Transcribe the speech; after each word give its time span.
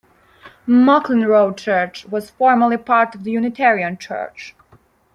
Mauchline 0.65 1.27
Road 1.27 1.59
Church 1.59 2.07
was 2.07 2.31
formerly 2.31 2.77
part 2.77 3.13
of 3.13 3.23
the 3.23 3.29
Unitarian 3.29 3.99
Church. 3.99 4.55